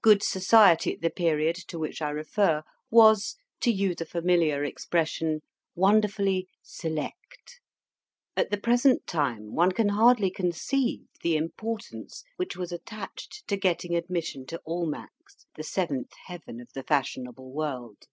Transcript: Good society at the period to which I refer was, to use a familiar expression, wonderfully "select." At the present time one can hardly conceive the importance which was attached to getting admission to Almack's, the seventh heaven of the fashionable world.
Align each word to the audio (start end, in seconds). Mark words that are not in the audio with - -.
Good 0.00 0.22
society 0.22 0.94
at 0.94 1.02
the 1.02 1.10
period 1.10 1.54
to 1.68 1.78
which 1.78 2.00
I 2.00 2.08
refer 2.08 2.62
was, 2.90 3.36
to 3.60 3.70
use 3.70 4.00
a 4.00 4.06
familiar 4.06 4.64
expression, 4.64 5.42
wonderfully 5.74 6.48
"select." 6.62 7.60
At 8.34 8.50
the 8.50 8.56
present 8.56 9.06
time 9.06 9.54
one 9.54 9.72
can 9.72 9.90
hardly 9.90 10.30
conceive 10.30 11.02
the 11.22 11.36
importance 11.36 12.24
which 12.36 12.56
was 12.56 12.72
attached 12.72 13.46
to 13.48 13.58
getting 13.58 13.94
admission 13.94 14.46
to 14.46 14.62
Almack's, 14.66 15.44
the 15.54 15.62
seventh 15.62 16.14
heaven 16.24 16.62
of 16.62 16.72
the 16.72 16.82
fashionable 16.82 17.52
world. 17.52 18.06